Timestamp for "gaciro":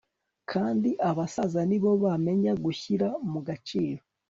3.47-4.01